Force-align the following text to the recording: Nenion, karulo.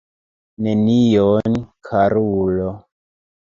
Nenion, 0.67 1.59
karulo. 1.91 2.73